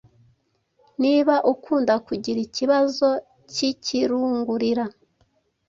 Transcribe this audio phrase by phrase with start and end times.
[1.01, 3.07] Niba ukunda kugira ikibazo
[3.51, 4.85] cy’ikirungurira